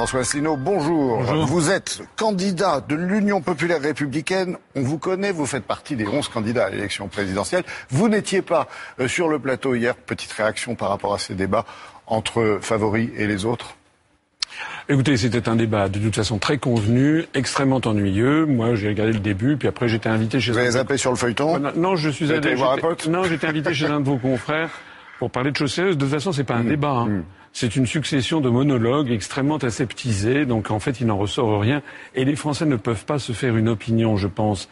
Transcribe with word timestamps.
François 0.00 0.20
Asselineau, 0.20 0.56
bonjour. 0.56 1.20
Vous 1.44 1.70
êtes 1.70 2.00
candidat 2.16 2.80
de 2.80 2.94
l'Union 2.94 3.42
populaire 3.42 3.82
républicaine. 3.82 4.56
On 4.74 4.80
vous 4.80 4.96
connaît, 4.96 5.30
vous 5.30 5.44
faites 5.44 5.64
partie 5.64 5.94
des 5.94 6.06
11 6.06 6.26
candidats 6.28 6.64
à 6.64 6.70
l'élection 6.70 7.08
présidentielle. 7.08 7.64
Vous 7.90 8.08
n'étiez 8.08 8.40
pas 8.40 8.66
euh, 8.98 9.08
sur 9.08 9.28
le 9.28 9.38
plateau 9.38 9.74
hier. 9.74 9.94
Petite 9.94 10.32
réaction 10.32 10.74
par 10.74 10.88
rapport 10.88 11.12
à 11.12 11.18
ces 11.18 11.34
débats 11.34 11.66
entre 12.06 12.60
favoris 12.62 13.10
et 13.18 13.26
les 13.26 13.44
autres 13.44 13.76
Écoutez, 14.88 15.18
c'était 15.18 15.50
un 15.50 15.56
débat 15.56 15.90
de 15.90 15.98
toute 15.98 16.16
façon 16.16 16.38
très 16.38 16.56
convenu, 16.56 17.26
extrêmement 17.34 17.82
ennuyeux. 17.84 18.46
Moi, 18.46 18.76
j'ai 18.76 18.88
regardé 18.88 19.12
le 19.12 19.20
début, 19.20 19.58
puis 19.58 19.68
après 19.68 19.86
j'étais 19.86 20.08
invité 20.08 20.40
chez. 20.40 20.52
Vous 20.52 20.58
avez 20.58 20.70
zappé 20.70 20.96
sur 20.96 21.10
le 21.10 21.18
feuilleton 21.18 21.58
Non, 21.76 21.96
je 21.96 22.08
suis 22.08 22.32
allé 22.32 22.54
voir 22.54 22.72
un 22.72 22.78
pote. 22.78 23.06
Non, 23.06 23.24
j'étais 23.24 23.48
invité 23.48 23.74
chez 23.74 23.84
un 23.84 24.00
de 24.00 24.06
vos 24.06 24.16
confrères 24.16 24.70
pour 25.20 25.30
parler 25.30 25.50
de 25.50 25.56
choses 25.56 25.74
sérieuses. 25.74 25.98
De 25.98 26.00
toute 26.00 26.14
façon, 26.14 26.32
c'est 26.32 26.44
pas 26.44 26.56
un 26.56 26.64
mm. 26.64 26.68
débat. 26.68 26.92
Hein. 26.92 27.06
Mm. 27.06 27.24
C'est 27.52 27.76
une 27.76 27.84
succession 27.84 28.40
de 28.40 28.48
monologues 28.48 29.10
extrêmement 29.10 29.58
aseptisés, 29.58 30.46
donc 30.46 30.70
en 30.70 30.80
fait, 30.80 30.98
il 31.00 31.06
n'en 31.08 31.18
ressort 31.18 31.60
rien. 31.60 31.82
Et 32.14 32.24
les 32.24 32.36
Français 32.36 32.64
ne 32.64 32.76
peuvent 32.76 33.04
pas 33.04 33.18
se 33.18 33.32
faire 33.32 33.56
une 33.56 33.68
opinion, 33.68 34.16
je 34.16 34.28
pense, 34.28 34.70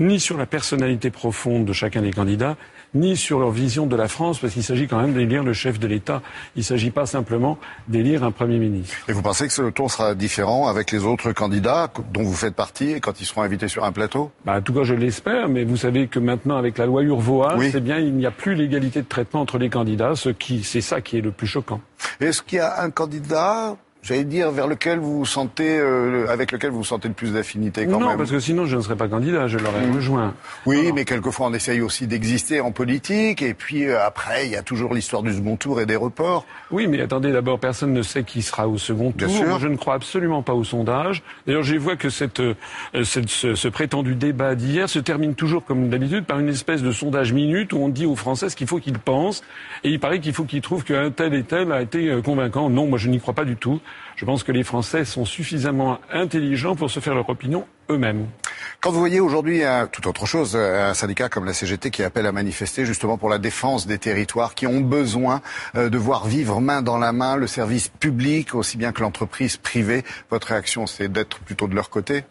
ni 0.00 0.20
sur 0.20 0.36
la 0.36 0.46
personnalité 0.46 1.10
profonde 1.10 1.64
de 1.64 1.72
chacun 1.72 2.02
des 2.02 2.12
candidats, 2.12 2.56
ni 2.94 3.16
sur 3.16 3.38
leur 3.38 3.50
vision 3.50 3.86
de 3.86 3.96
la 3.96 4.08
France, 4.08 4.38
parce 4.38 4.54
qu'il 4.54 4.62
s'agit 4.62 4.86
quand 4.86 5.00
même 5.00 5.12
d'élire 5.12 5.42
le 5.42 5.52
chef 5.52 5.78
de 5.78 5.86
l'État. 5.86 6.22
Il 6.56 6.60
ne 6.60 6.64
s'agit 6.64 6.90
pas 6.90 7.06
simplement 7.06 7.58
d'élire 7.88 8.24
un 8.24 8.30
Premier 8.30 8.58
ministre. 8.58 8.96
Et 9.08 9.12
vous 9.12 9.22
pensez 9.22 9.46
que 9.46 9.52
ce 9.52 9.62
tour 9.70 9.90
sera 9.90 10.14
différent 10.14 10.68
avec 10.68 10.90
les 10.90 11.04
autres 11.04 11.32
candidats 11.32 11.92
dont 12.12 12.22
vous 12.22 12.34
faites 12.34 12.54
partie 12.54 13.00
quand 13.00 13.20
ils 13.20 13.26
seront 13.26 13.42
invités 13.42 13.68
sur 13.68 13.84
un 13.84 13.92
plateau? 13.92 14.30
Bah, 14.44 14.56
En 14.56 14.62
tout 14.62 14.72
cas, 14.72 14.84
je 14.84 14.94
l'espère, 14.94 15.48
mais 15.48 15.64
vous 15.64 15.76
savez 15.76 16.06
que 16.08 16.18
maintenant, 16.18 16.56
avec 16.56 16.78
la 16.78 16.86
loi 16.86 17.02
Urvoas, 17.02 17.56
c'est 17.70 17.82
bien, 17.82 17.98
il 17.98 18.14
n'y 18.14 18.26
a 18.26 18.30
plus 18.30 18.54
l'égalité 18.54 19.02
de 19.02 19.08
traitement 19.08 19.40
entre 19.40 19.58
les 19.58 19.68
candidats, 19.68 20.14
ce 20.14 20.30
qui, 20.30 20.62
c'est 20.62 20.80
ça 20.80 21.00
qui 21.00 21.18
est 21.18 21.22
le 21.22 21.32
plus 21.32 21.46
choquant. 21.46 21.80
Est-ce 22.20 22.42
qu'il 22.42 22.58
y 22.58 22.60
a 22.60 22.82
un 22.82 22.90
candidat 22.90 23.76
j'allais 24.02 24.24
dire, 24.24 24.50
vers 24.50 24.66
lequel 24.66 24.98
vous 24.98 25.24
sentez, 25.24 25.78
euh, 25.78 26.26
avec 26.28 26.52
lequel 26.52 26.70
vous 26.70 26.84
sentez 26.84 27.08
le 27.08 27.14
plus 27.14 27.32
d'affinité 27.32 27.86
quand 27.86 27.98
même. 27.98 28.08
Non, 28.08 28.16
parce 28.16 28.30
que 28.30 28.40
sinon 28.40 28.66
je 28.66 28.76
ne 28.76 28.80
serais 28.80 28.96
pas 28.96 29.08
candidat, 29.08 29.48
je 29.48 29.58
l'aurais 29.58 29.86
mmh. 29.86 29.94
rejoint. 29.94 30.34
Oui, 30.66 30.92
mais 30.94 31.04
quelquefois 31.04 31.48
on 31.48 31.54
essaye 31.54 31.80
aussi 31.80 32.06
d'exister 32.06 32.60
en 32.60 32.72
politique, 32.72 33.42
et 33.42 33.54
puis 33.54 33.86
euh, 33.86 34.04
après 34.04 34.46
il 34.46 34.52
y 34.52 34.56
a 34.56 34.62
toujours 34.62 34.94
l'histoire 34.94 35.22
du 35.22 35.32
second 35.34 35.56
tour 35.56 35.80
et 35.80 35.86
des 35.86 35.96
reports. 35.96 36.46
Oui, 36.70 36.86
mais 36.86 37.00
attendez, 37.00 37.32
d'abord 37.32 37.58
personne 37.58 37.92
ne 37.92 38.02
sait 38.02 38.22
qui 38.22 38.42
sera 38.42 38.68
au 38.68 38.78
second 38.78 39.10
tour. 39.12 39.28
Moi, 39.46 39.58
je 39.60 39.68
ne 39.68 39.76
crois 39.76 39.94
absolument 39.94 40.42
pas 40.42 40.54
au 40.54 40.64
sondage. 40.64 41.22
D'ailleurs, 41.46 41.62
je 41.62 41.76
vois 41.76 41.96
que 41.96 42.10
cette, 42.10 42.40
euh, 42.40 42.54
cette 43.04 43.28
ce, 43.28 43.54
ce, 43.54 43.68
prétendu 43.68 44.14
débat 44.14 44.54
d'hier 44.54 44.88
se 44.88 44.98
termine 44.98 45.34
toujours, 45.34 45.64
comme 45.64 45.88
d'habitude, 45.88 46.24
par 46.24 46.38
une 46.38 46.48
espèce 46.48 46.82
de 46.82 46.92
sondage 46.92 47.32
minute 47.32 47.72
où 47.72 47.78
on 47.78 47.88
dit 47.88 48.06
aux 48.06 48.16
Français 48.16 48.48
ce 48.48 48.56
qu'il 48.56 48.66
faut 48.66 48.78
qu'ils 48.78 48.98
pensent, 48.98 49.42
et 49.84 49.90
il 49.90 50.00
paraît 50.00 50.20
qu'il 50.20 50.32
faut 50.32 50.44
qu'ils 50.44 50.62
trouvent 50.62 50.84
qu'un 50.84 51.10
tel 51.10 51.34
et 51.34 51.42
tel 51.42 51.72
a 51.72 51.82
été 51.82 52.20
convaincant. 52.24 52.70
Non, 52.70 52.86
moi 52.86 52.98
je 52.98 53.08
n'y 53.08 53.20
crois 53.20 53.34
pas 53.34 53.44
du 53.44 53.56
tout. 53.56 53.80
Je 54.16 54.24
pense 54.24 54.42
que 54.42 54.50
les 54.50 54.64
Français 54.64 55.04
sont 55.04 55.24
suffisamment 55.24 56.00
intelligents 56.12 56.74
pour 56.74 56.90
se 56.90 56.98
faire 56.98 57.14
leur 57.14 57.28
opinion 57.28 57.66
eux-mêmes. 57.88 58.26
Quand 58.80 58.90
vous 58.90 58.98
voyez 58.98 59.20
aujourd'hui 59.20 59.62
tout 59.92 60.08
autre 60.08 60.26
chose, 60.26 60.56
un 60.56 60.94
syndicat 60.94 61.28
comme 61.28 61.44
la 61.44 61.52
CGT 61.52 61.90
qui 61.90 62.02
appelle 62.02 62.26
à 62.26 62.32
manifester 62.32 62.84
justement 62.84 63.16
pour 63.16 63.28
la 63.28 63.38
défense 63.38 63.86
des 63.86 63.98
territoires 63.98 64.54
qui 64.54 64.66
ont 64.66 64.80
besoin 64.80 65.40
euh, 65.76 65.88
de 65.88 65.98
voir 65.98 66.26
vivre 66.26 66.60
main 66.60 66.82
dans 66.82 66.98
la 66.98 67.12
main 67.12 67.36
le 67.36 67.46
service 67.46 67.88
public 67.88 68.54
aussi 68.54 68.76
bien 68.76 68.92
que 68.92 69.02
l'entreprise 69.02 69.56
privée, 69.56 70.04
votre 70.30 70.48
réaction 70.48 70.86
c'est 70.86 71.08
d'être 71.08 71.38
plutôt 71.40 71.68
de 71.68 71.74
leur 71.74 71.90
côté? 71.90 72.24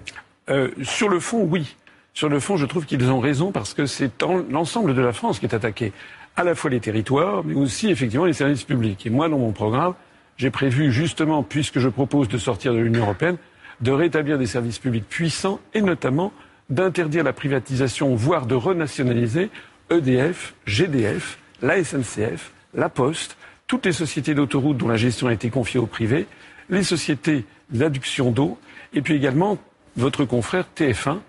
Euh, 0.49 0.71
Sur 0.83 1.09
le 1.09 1.19
fond, 1.19 1.43
oui. 1.43 1.75
Sur 2.13 2.29
le 2.29 2.39
fond, 2.39 2.57
je 2.57 2.65
trouve 2.65 2.85
qu'ils 2.85 3.11
ont 3.11 3.19
raison 3.19 3.51
parce 3.51 3.73
que 3.73 3.85
c'est 3.85 4.11
l'ensemble 4.49 4.95
de 4.95 5.01
la 5.01 5.13
France 5.13 5.39
qui 5.39 5.45
est 5.45 5.53
attaqué. 5.53 5.93
À 6.35 6.43
la 6.43 6.55
fois 6.55 6.69
les 6.69 6.79
territoires, 6.79 7.43
mais 7.43 7.53
aussi 7.53 7.89
effectivement 7.89 8.25
les 8.25 8.33
services 8.33 8.63
publics. 8.63 9.05
Et 9.05 9.09
moi, 9.09 9.29
dans 9.29 9.37
mon 9.37 9.51
programme, 9.51 9.93
j'ai 10.37 10.51
prévu 10.51 10.91
justement, 10.91 11.43
puisque 11.43 11.79
je 11.79 11.89
propose 11.89 12.29
de 12.29 12.37
sortir 12.37 12.73
de 12.73 12.79
l'Union 12.79 13.03
européenne, 13.03 13.37
de 13.81 13.91
rétablir 13.91 14.37
des 14.37 14.47
services 14.47 14.79
publics 14.79 15.07
puissants 15.07 15.59
et 15.73 15.81
notamment 15.81 16.31
d'interdire 16.69 17.23
la 17.23 17.33
privatisation, 17.33 18.15
voire 18.15 18.45
de 18.45 18.55
renationaliser 18.55 19.49
EDF, 19.89 20.53
GDF, 20.65 21.39
la 21.61 21.83
SNCF, 21.83 22.51
la 22.73 22.89
Poste, 22.89 23.37
toutes 23.67 23.85
les 23.85 23.93
sociétés 23.93 24.33
d'autoroutes 24.33 24.77
dont 24.77 24.87
la 24.87 24.97
gestion 24.97 25.27
a 25.27 25.33
été 25.33 25.49
confiée 25.49 25.79
au 25.79 25.87
privé, 25.87 26.27
les 26.69 26.83
sociétés 26.83 27.45
d'adduction 27.69 28.31
d'eau, 28.31 28.57
et 28.93 29.01
puis 29.01 29.15
également 29.15 29.57
votre 29.95 30.25
confrère 30.25 30.65
TF1, 30.75 31.19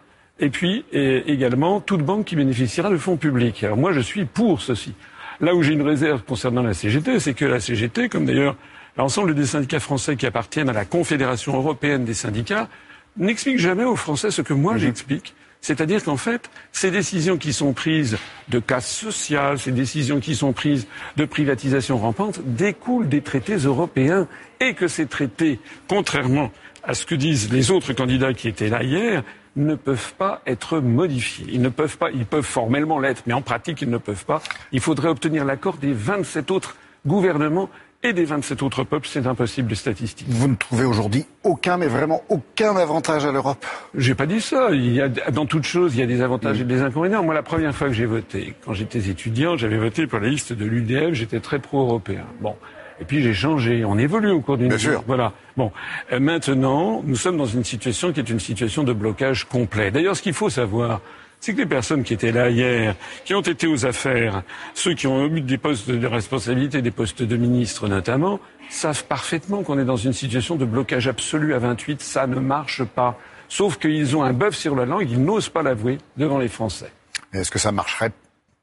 et 0.40 0.50
puis 0.50 0.84
également 0.92 1.80
toute 1.80 2.02
banque 2.02 2.26
qui 2.26 2.36
bénéficiera 2.36 2.90
de 2.90 2.96
fonds 2.96 3.16
publics. 3.16 3.64
Alors 3.64 3.76
moi, 3.76 3.92
je 3.92 4.00
suis 4.00 4.24
pour 4.24 4.60
ceci. 4.60 4.94
Là 5.40 5.54
où 5.54 5.62
j'ai 5.62 5.72
une 5.72 5.82
réserve 5.82 6.22
concernant 6.24 6.62
la 6.62 6.74
CGT, 6.74 7.20
c'est 7.20 7.34
que 7.34 7.44
la 7.44 7.60
CGT, 7.60 8.08
comme 8.08 8.26
d'ailleurs 8.26 8.56
L'ensemble 8.98 9.32
des 9.36 9.46
syndicats 9.46 9.78
français 9.78 10.16
qui 10.16 10.26
appartiennent 10.26 10.68
à 10.68 10.72
la 10.72 10.84
Confédération 10.84 11.56
européenne 11.56 12.04
des 12.04 12.14
syndicats 12.14 12.68
n'expliquent 13.16 13.60
jamais 13.60 13.84
aux 13.84 13.94
Français 13.94 14.32
ce 14.32 14.42
que 14.42 14.52
moi 14.52 14.74
mhm. 14.74 14.80
j'explique. 14.80 15.34
C'est-à-dire 15.60 16.02
qu'en 16.02 16.16
fait, 16.16 16.50
ces 16.72 16.90
décisions 16.90 17.36
qui 17.36 17.52
sont 17.52 17.72
prises 17.72 18.18
de 18.48 18.58
casse 18.58 18.90
sociale, 18.90 19.58
ces 19.58 19.70
décisions 19.70 20.18
qui 20.18 20.34
sont 20.34 20.52
prises 20.52 20.88
de 21.16 21.24
privatisation 21.24 21.96
rampante, 21.96 22.40
découlent 22.44 23.08
des 23.08 23.22
traités 23.22 23.56
européens 23.56 24.26
et 24.60 24.74
que 24.74 24.88
ces 24.88 25.06
traités, 25.06 25.60
contrairement 25.88 26.50
à 26.88 26.94
ce 26.94 27.04
que 27.04 27.14
disent 27.14 27.52
les 27.52 27.70
autres 27.70 27.92
candidats 27.92 28.32
qui 28.32 28.48
étaient 28.48 28.70
là 28.70 28.82
hier, 28.82 29.22
ne 29.56 29.74
peuvent 29.74 30.14
pas 30.14 30.40
être 30.46 30.80
modifiés. 30.80 31.46
Ils 31.52 31.60
ne 31.60 31.68
peuvent 31.68 31.98
pas, 31.98 32.10
ils 32.10 32.24
peuvent 32.24 32.42
formellement 32.42 32.98
l'être, 32.98 33.22
mais 33.26 33.34
en 33.34 33.42
pratique, 33.42 33.82
ils 33.82 33.90
ne 33.90 33.98
peuvent 33.98 34.24
pas. 34.24 34.42
Il 34.72 34.80
faudrait 34.80 35.08
obtenir 35.08 35.44
l'accord 35.44 35.76
des 35.76 35.92
27 35.92 36.50
autres 36.50 36.76
gouvernements 37.06 37.68
et 38.02 38.12
des 38.12 38.24
27 38.24 38.62
autres 38.62 38.84
peuples, 38.84 39.08
c'est 39.10 39.26
impossible 39.26 39.68
de 39.68 39.74
statistique. 39.74 40.28
Vous 40.30 40.48
ne 40.48 40.54
trouvez 40.54 40.84
aujourd'hui 40.84 41.26
aucun, 41.42 41.76
mais 41.76 41.88
vraiment 41.88 42.22
aucun 42.28 42.76
avantage 42.76 43.26
à 43.26 43.32
l'Europe 43.32 43.66
J'ai 43.94 44.14
pas 44.14 44.26
dit 44.26 44.40
ça. 44.40 44.68
Il 44.70 44.92
y 44.94 45.02
a, 45.02 45.08
dans 45.08 45.46
toute 45.46 45.64
chose, 45.64 45.96
il 45.96 46.00
y 46.00 46.02
a 46.02 46.06
des 46.06 46.22
avantages 46.22 46.60
et 46.60 46.64
des 46.64 46.80
inconvénients. 46.80 47.24
Moi, 47.24 47.34
la 47.34 47.42
première 47.42 47.74
fois 47.74 47.88
que 47.88 47.94
j'ai 47.94 48.06
voté, 48.06 48.54
quand 48.64 48.72
j'étais 48.72 49.10
étudiant, 49.10 49.56
j'avais 49.56 49.78
voté 49.78 50.06
pour 50.06 50.20
la 50.20 50.28
liste 50.28 50.52
de 50.52 50.64
l'UDF, 50.64 51.12
j'étais 51.12 51.40
très 51.40 51.58
pro-européen. 51.58 52.24
Bon. 52.40 52.54
Et 53.00 53.04
puis 53.04 53.22
j'ai 53.22 53.34
changé. 53.34 53.84
On 53.84 53.98
évolue 53.98 54.30
au 54.30 54.40
cours 54.40 54.58
d'une 54.58 54.76
sûr. 54.78 55.02
Voilà. 55.06 55.32
Bon. 55.56 55.72
Euh, 56.12 56.20
maintenant, 56.20 57.02
nous 57.04 57.16
sommes 57.16 57.36
dans 57.36 57.46
une 57.46 57.64
situation 57.64 58.12
qui 58.12 58.20
est 58.20 58.28
une 58.28 58.40
situation 58.40 58.82
de 58.84 58.92
blocage 58.92 59.44
complet. 59.44 59.90
D'ailleurs, 59.90 60.16
ce 60.16 60.22
qu'il 60.22 60.34
faut 60.34 60.50
savoir, 60.50 61.00
c'est 61.40 61.52
que 61.52 61.58
les 61.58 61.66
personnes 61.66 62.02
qui 62.02 62.14
étaient 62.14 62.32
là 62.32 62.50
hier, 62.50 62.96
qui 63.24 63.34
ont 63.34 63.40
été 63.40 63.66
aux 63.66 63.86
affaires, 63.86 64.42
ceux 64.74 64.94
qui 64.94 65.06
ont 65.06 65.26
eu 65.26 65.40
des 65.40 65.58
postes 65.58 65.90
de 65.90 66.06
responsabilité, 66.06 66.82
des 66.82 66.90
postes 66.90 67.22
de 67.22 67.36
ministres 67.36 67.88
notamment, 67.88 68.40
savent 68.68 69.04
parfaitement 69.04 69.62
qu'on 69.62 69.78
est 69.78 69.84
dans 69.84 69.96
une 69.96 70.12
situation 70.12 70.56
de 70.56 70.64
blocage 70.64 71.06
absolu 71.08 71.54
à 71.54 71.58
28. 71.58 72.02
Ça 72.02 72.26
ne 72.26 72.40
marche 72.40 72.82
pas. 72.84 73.18
Sauf 73.48 73.78
qu'ils 73.78 74.16
ont 74.16 74.22
un 74.22 74.32
bœuf 74.32 74.54
sur 74.54 74.74
la 74.74 74.84
langue, 74.84 75.08
ils 75.10 75.22
n'osent 75.22 75.48
pas 75.48 75.62
l'avouer 75.62 75.98
devant 76.16 76.38
les 76.38 76.48
Français. 76.48 76.92
Est-ce 77.32 77.50
que 77.50 77.58
ça 77.58 77.72
marcherait 77.72 78.12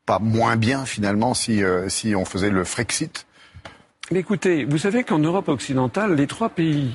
pas 0.06 0.20
moins 0.20 0.56
bien 0.58 0.86
finalement 0.86 1.34
si, 1.34 1.64
euh, 1.64 1.90
si 1.90 2.16
on 2.16 2.26
faisait 2.26 2.52
le 2.52 2.64
Frexit? 2.64 3.26
Écoutez, 4.14 4.66
vous 4.66 4.78
savez 4.78 5.04
qu'en 5.04 5.18
Europe 5.18 5.50
occidentale, 5.50 6.14
les 6.14 6.28
trois 6.28 6.50
pays 6.50 6.92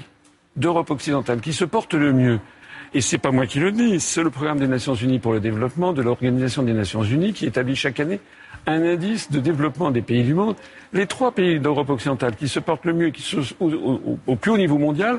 d'Europe 0.55 0.93
occidentale 0.93 1.41
qui 1.41 1.53
se 1.53 1.65
portent 1.65 1.95
le 1.95 2.13
mieux, 2.13 2.39
et 2.95 3.01
c'est 3.01 3.19
pas 3.19 3.33
moi 3.33 3.47
qui 3.47 3.59
le 3.59 3.73
dis, 3.73 3.99
c'est 3.99 4.23
le 4.23 4.31
programme 4.31 4.61
des 4.61 4.69
Nations 4.69 4.95
Unies 4.95 5.19
pour 5.19 5.33
le 5.33 5.41
développement 5.41 5.93
de 5.93 6.03
l'Organisation 6.03 6.63
des 6.63 6.73
Nations 6.73 7.03
Unies 7.03 7.33
qui 7.33 7.47
établit 7.47 7.75
chaque 7.75 7.99
année 7.99 8.21
un 8.67 8.85
indice 8.85 9.29
de 9.29 9.41
développement 9.41 9.91
des 9.91 10.03
pays 10.03 10.23
du 10.23 10.35
monde. 10.35 10.55
Les 10.93 11.09
trois 11.09 11.33
pays 11.33 11.59
d'Europe 11.59 11.91
occidentale 11.91 12.37
qui 12.37 12.47
se 12.47 12.61
portent 12.61 12.85
le 12.85 12.93
mieux 12.93 13.09
et 13.09 13.13
qui 13.13 13.23
sont 13.23 13.43
au, 13.59 14.37
plus 14.37 14.53
haut 14.53 14.59
niveau 14.59 14.79
mondial, 14.79 15.19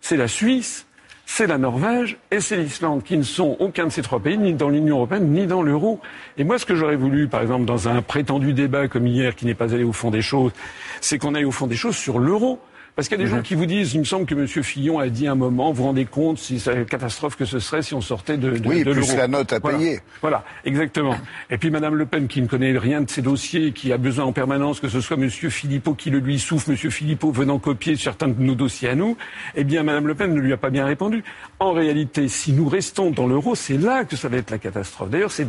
c'est 0.00 0.16
la 0.16 0.28
Suisse, 0.28 0.85
c'est 1.28 1.48
la 1.48 1.58
Norvège 1.58 2.16
et 2.30 2.40
c'est 2.40 2.56
l'Islande, 2.56 3.02
qui 3.02 3.18
ne 3.18 3.24
sont 3.24 3.56
aucun 3.58 3.86
de 3.86 3.90
ces 3.90 4.00
trois 4.00 4.20
pays, 4.20 4.38
ni 4.38 4.54
dans 4.54 4.68
l'Union 4.68 4.98
européenne, 4.98 5.32
ni 5.32 5.46
dans 5.46 5.60
l'euro. 5.60 6.00
Et 6.38 6.44
moi, 6.44 6.56
ce 6.58 6.64
que 6.64 6.76
j'aurais 6.76 6.96
voulu, 6.96 7.26
par 7.26 7.42
exemple, 7.42 7.64
dans 7.64 7.88
un 7.88 8.00
prétendu 8.00 8.52
débat 8.52 8.86
comme 8.86 9.06
hier, 9.08 9.34
qui 9.34 9.44
n'est 9.44 9.54
pas 9.54 9.74
allé 9.74 9.82
au 9.82 9.92
fond 9.92 10.10
des 10.10 10.22
choses, 10.22 10.52
c'est 11.00 11.18
qu'on 11.18 11.34
aille 11.34 11.44
au 11.44 11.50
fond 11.50 11.66
des 11.66 11.76
choses 11.76 11.96
sur 11.96 12.20
l'euro. 12.20 12.60
Parce 12.96 13.08
qu'il 13.08 13.18
y 13.18 13.20
a 13.20 13.24
des 13.24 13.30
gens 13.30 13.36
mhm. 13.36 13.42
qui 13.42 13.54
vous 13.54 13.66
disent, 13.66 13.92
il 13.92 14.00
me 14.00 14.04
semble 14.04 14.24
que 14.24 14.34
M. 14.34 14.46
Fillon 14.46 14.98
a 14.98 15.08
dit 15.08 15.26
un 15.26 15.34
moment, 15.34 15.70
vous 15.70 15.82
vous 15.82 15.84
rendez 15.84 16.06
compte 16.06 16.38
si 16.38 16.58
c'est 16.58 16.74
la 16.74 16.84
catastrophe 16.86 17.36
que 17.36 17.44
ce 17.44 17.58
serait 17.58 17.82
si 17.82 17.92
on 17.92 18.00
sortait 18.00 18.38
de, 18.38 18.56
de 18.56 18.66
Oui, 18.66 18.84
de 18.84 18.92
plus 18.92 19.14
la 19.14 19.28
note 19.28 19.52
à 19.52 19.60
payer. 19.60 20.00
Voilà, 20.22 20.44
exactement. 20.64 21.14
Et 21.50 21.58
puis 21.58 21.70
Mme 21.70 21.94
Le 21.94 22.06
Pen, 22.06 22.26
qui 22.26 22.40
ne 22.40 22.46
connaît 22.46 22.76
rien 22.78 23.02
de 23.02 23.10
ces 23.10 23.20
dossiers, 23.20 23.72
qui 23.72 23.92
a 23.92 23.98
besoin 23.98 24.24
en 24.24 24.32
permanence 24.32 24.80
que 24.80 24.88
ce 24.88 25.02
soit 25.02 25.18
M. 25.18 25.28
Philippot 25.28 25.92
qui 25.92 26.08
le 26.08 26.20
lui 26.20 26.38
souffle, 26.38 26.70
M. 26.70 26.76
Philippot 26.90 27.30
venant 27.30 27.58
copier 27.58 27.96
certains 27.96 28.28
de 28.28 28.42
nos 28.42 28.54
dossiers 28.54 28.88
à 28.88 28.94
nous, 28.94 29.18
eh 29.54 29.64
bien 29.64 29.82
Mme 29.82 30.06
Le 30.06 30.14
Pen 30.14 30.32
ne 30.32 30.40
lui 30.40 30.54
a 30.54 30.56
pas 30.56 30.70
bien 30.70 30.86
répondu. 30.86 31.22
En 31.60 31.72
réalité, 31.72 32.28
si 32.28 32.54
nous 32.54 32.66
restons 32.66 33.10
dans 33.10 33.26
l'euro, 33.26 33.54
c'est 33.54 33.76
là 33.76 34.06
que 34.06 34.16
ça 34.16 34.30
va 34.30 34.38
être 34.38 34.50
la 34.50 34.58
catastrophe. 34.58 35.10
D'ailleurs, 35.10 35.32
c'est 35.32 35.46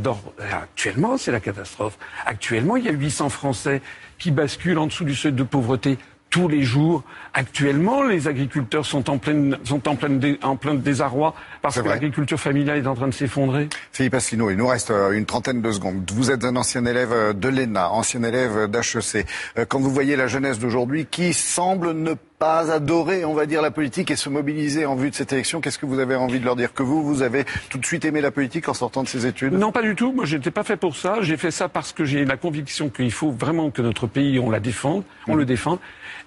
actuellement, 0.52 1.18
c'est 1.18 1.32
la 1.32 1.40
catastrophe. 1.40 1.98
Actuellement, 2.26 2.76
il 2.76 2.84
y 2.84 2.90
a 2.90 2.92
800 2.92 3.30
Français 3.30 3.82
qui 4.20 4.32
basculent 4.32 4.80
en 4.80 4.88
dessous 4.88 5.06
du 5.06 5.16
seuil 5.16 5.32
de 5.32 5.44
pauvreté 5.44 5.98
tous 6.30 6.48
les 6.48 6.64
jours. 6.64 7.04
Actuellement, 7.34 8.04
les 8.04 8.28
agriculteurs 8.28 8.86
sont 8.86 9.10
en, 9.10 9.18
pleine, 9.18 9.58
sont 9.64 9.88
en, 9.88 9.96
pleine 9.96 10.38
en 10.44 10.56
plein 10.56 10.76
désarroi 10.76 11.34
parce 11.62 11.80
que 11.82 11.88
l'agriculture 11.88 12.40
familiale 12.40 12.80
est 12.80 12.88
en 12.88 12.96
train 12.96 13.08
de 13.08 13.14
s'effondrer. 13.14 13.70
Philippe 13.92 14.16
Asselineau, 14.16 14.50
il 14.50 14.58
nous 14.58 14.68
reste 14.68 14.92
euh, 14.92 15.12
une 15.12 15.26
trentaine 15.26 15.62
de 15.62 15.72
secondes. 15.72 16.10
Vous 16.14 16.32
êtes 16.32 16.44
un 16.44 16.56
ancien 16.56 16.86
élève 16.86 17.12
euh, 17.12 17.34
de 17.34 17.48
l'ENA, 17.48 17.92
ancien 17.92 18.24
élève 18.24 18.68
d'HEC. 18.68 19.26
Euh, 19.58 19.66
quand 19.68 19.80
vous 19.80 19.92
voyez 19.92 20.16
la 20.16 20.28
jeunesse 20.28 20.60
d'aujourd'hui 20.60 21.08
qui 21.10 21.34
semble 21.34 21.92
ne 21.92 22.14
pas 22.40 22.72
adorer, 22.72 23.26
on 23.26 23.34
va 23.34 23.48
dire, 23.48 23.62
la 23.64 23.72
politique 23.72 24.12
et 24.12 24.16
se 24.16 24.30
mobiliser 24.30 24.86
en 24.86 24.96
vue 24.96 25.10
de 25.10 25.16
cette 25.16 25.34
élection. 25.34 25.60
Qu'est-ce 25.60 25.80
que 25.80 25.88
vous 25.88 26.00
avez 26.00 26.16
envie 26.16 26.40
de 26.40 26.46
leur 26.46 26.56
dire? 26.56 26.74
Que 26.74 26.84
vous, 26.84 27.04
vous 27.04 27.24
avez 27.24 27.46
tout 27.70 27.80
de 27.80 27.86
suite 27.86 28.06
aimé 28.06 28.22
la 28.22 28.30
politique 28.30 28.70
en 28.70 28.76
sortant 28.76 29.02
de 29.02 29.08
ces 29.08 29.26
études? 29.26 29.54
Non, 29.54 29.72
pas 29.72 29.82
du 29.82 29.96
tout. 29.96 30.12
Moi, 30.12 30.26
je 30.26 30.38
n'étais 30.38 30.52
pas 30.52 30.64
fait 30.64 30.78
pour 30.78 30.96
ça. 30.96 31.18
J'ai 31.22 31.38
fait 31.38 31.50
ça 31.50 31.68
parce 31.68 31.94
que 31.94 32.06
j'ai 32.06 32.26
la 32.26 32.38
conviction 32.38 32.90
qu'il 32.90 33.12
faut 33.12 33.32
vraiment 33.32 33.72
que 33.72 33.82
notre 33.82 34.06
pays, 34.06 34.38
on 34.40 34.52
la 34.52 34.60
défende, 34.60 35.04
on 35.28 35.34
le 35.34 35.46
défende. 35.46 35.80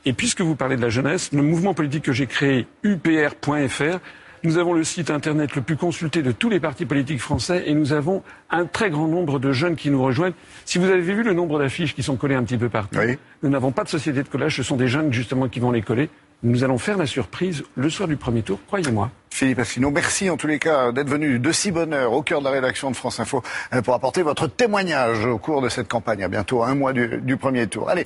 Et 0.05 0.13
puisque 0.13 0.41
vous 0.41 0.57
parlez 0.57 0.77
de 0.77 0.83
la 0.83 0.89
jeunesse, 0.89 1.31
le 1.33 1.43
mouvement 1.43 1.75
politique 1.75 2.05
que 2.05 2.13
j'ai 2.13 2.27
créé, 2.27 2.67
upr.fr, 2.83 3.99
nous 4.43 4.59
avons 4.59 4.73
le 4.73 4.85
site 4.85 5.11
internet 5.11 5.55
le 5.55 5.63
plus 5.63 5.77
consulté 5.77 6.23
de 6.23 6.33
tous 6.33 6.49
les 6.49 6.61
partis 6.61 6.87
politiques 6.87 7.21
français 7.21 7.65
et 7.67 7.75
nous 7.75 7.93
avons 7.93 8.23
un 8.51 8.65
très 8.65 8.91
grand 8.91 9.07
nombre 9.07 9.39
de 9.39 9.53
jeunes 9.53 9.77
qui 9.77 9.91
nous 9.91 10.03
rejoignent. 10.03 10.35
Si 10.65 10.79
vous 10.79 10.87
avez 10.87 11.01
vu 11.01 11.23
le 11.23 11.35
nombre 11.35 11.59
d'affiches 11.59 11.95
qui 11.95 12.03
sont 12.03 12.17
collées 12.17 12.35
un 12.35 12.45
petit 12.45 12.59
peu 12.59 12.69
partout, 12.69 12.99
nous 13.43 13.51
n'avons 13.51 13.73
pas 13.73 13.85
de 13.85 13.89
société 13.89 14.23
de 14.23 14.29
collage, 14.29 14.57
ce 14.57 14.63
sont 14.63 14.77
des 14.77 14.89
jeunes 14.89 15.13
justement 15.13 15.49
qui 15.49 15.61
vont 15.61 15.71
les 15.71 15.83
coller. 15.83 16.09
Nous 16.43 16.65
allons 16.65 16.79
faire 16.79 16.97
la 16.97 17.07
surprise 17.07 17.65
le 17.75 17.91
soir 17.91 18.09
du 18.09 18.17
premier 18.17 18.43
tour, 18.43 18.59
croyez-moi. 18.67 19.11
Philippe 19.29 19.59
Asselineau, 19.59 19.91
merci 19.91 20.31
en 20.31 20.39
tous 20.39 20.47
les 20.47 20.59
cas 20.59 20.91
d'être 20.91 21.09
venu 21.09 21.39
de 21.39 21.53
si 21.53 21.71
bonne 21.71 21.93
heure 21.93 22.13
au 22.15 22.23
cœur 22.23 22.41
de 22.41 22.47
la 22.47 22.51
rédaction 22.51 22.91
de 22.91 22.97
France 22.97 23.21
Info 23.21 23.43
euh, 23.75 23.83
pour 23.83 23.95
apporter 23.95 24.23
votre 24.23 24.47
témoignage 24.47 25.27
au 25.27 25.37
cours 25.37 25.61
de 25.61 25.69
cette 25.69 25.89
campagne. 25.89 26.25
À 26.25 26.29
bientôt, 26.29 26.63
un 26.63 26.75
mois 26.75 26.95
du, 26.95 27.21
du 27.23 27.37
premier 27.37 27.67
tour. 27.67 27.91
Allez. 27.91 27.99